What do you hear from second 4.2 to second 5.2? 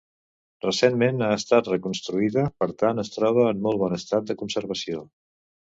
de conservació.